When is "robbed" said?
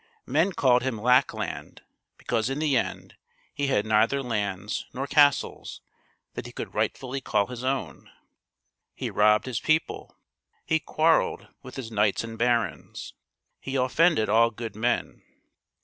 9.11-9.45